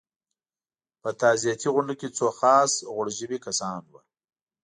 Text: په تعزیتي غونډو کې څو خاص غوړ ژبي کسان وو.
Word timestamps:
په 1.01 1.09
تعزیتي 1.21 1.67
غونډو 1.73 1.93
کې 1.99 2.07
څو 2.17 2.27
خاص 2.39 2.71
غوړ 2.93 3.07
ژبي 3.17 3.37
کسان 3.47 3.79
وو. 3.91 3.99